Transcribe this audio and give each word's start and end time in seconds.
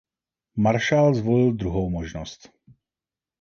Maršál 0.55 1.13
zvolil 1.13 1.51
druhou 1.53 1.89
možnost. 1.89 2.51